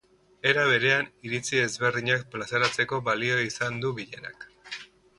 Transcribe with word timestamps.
Era 0.51 0.63
berean, 0.71 1.11
iritzi 1.29 1.61
ezberdinak 1.67 2.25
plazaratzeko 2.33 3.03
balio 3.13 3.39
izan 3.53 3.81
du 3.85 3.97
bilerak. 4.01 4.53